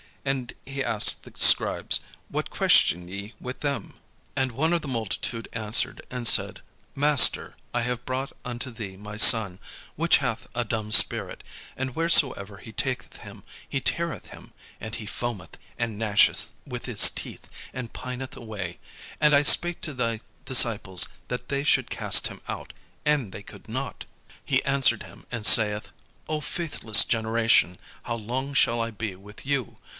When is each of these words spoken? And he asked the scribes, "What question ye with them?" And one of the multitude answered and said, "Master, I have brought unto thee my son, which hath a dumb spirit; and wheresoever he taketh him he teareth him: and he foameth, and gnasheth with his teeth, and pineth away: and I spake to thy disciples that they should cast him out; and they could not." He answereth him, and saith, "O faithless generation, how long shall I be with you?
And 0.25 0.53
he 0.65 0.83
asked 0.83 1.23
the 1.23 1.31
scribes, 1.35 1.99
"What 2.29 2.49
question 2.51 3.07
ye 3.07 3.33
with 3.39 3.59
them?" 3.61 3.95
And 4.35 4.51
one 4.51 4.73
of 4.73 4.81
the 4.81 4.87
multitude 4.87 5.47
answered 5.53 6.01
and 6.11 6.27
said, 6.27 6.61
"Master, 6.95 7.55
I 7.73 7.81
have 7.81 8.05
brought 8.05 8.31
unto 8.45 8.69
thee 8.71 8.97
my 8.97 9.17
son, 9.17 9.59
which 9.95 10.17
hath 10.17 10.47
a 10.55 10.63
dumb 10.63 10.91
spirit; 10.91 11.43
and 11.77 11.95
wheresoever 11.95 12.57
he 12.57 12.71
taketh 12.71 13.17
him 13.17 13.43
he 13.67 13.79
teareth 13.81 14.27
him: 14.27 14.53
and 14.79 14.95
he 14.95 15.05
foameth, 15.07 15.53
and 15.77 15.99
gnasheth 15.99 16.49
with 16.65 16.85
his 16.85 17.09
teeth, 17.11 17.47
and 17.73 17.93
pineth 17.93 18.35
away: 18.35 18.79
and 19.19 19.35
I 19.35 19.41
spake 19.43 19.81
to 19.81 19.93
thy 19.93 20.21
disciples 20.45 21.07
that 21.27 21.49
they 21.49 21.63
should 21.63 21.89
cast 21.91 22.27
him 22.27 22.41
out; 22.47 22.73
and 23.05 23.31
they 23.31 23.43
could 23.43 23.67
not." 23.67 24.05
He 24.45 24.63
answereth 24.65 25.03
him, 25.07 25.25
and 25.31 25.45
saith, 25.45 25.91
"O 26.27 26.41
faithless 26.41 27.05
generation, 27.05 27.77
how 28.03 28.15
long 28.15 28.55
shall 28.55 28.81
I 28.81 28.89
be 28.89 29.15
with 29.15 29.45
you? 29.45 29.77